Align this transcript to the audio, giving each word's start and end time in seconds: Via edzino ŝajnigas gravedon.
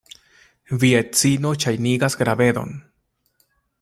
Via 0.83 1.01
edzino 1.03 1.51
ŝajnigas 1.65 2.17
gravedon. 2.23 2.73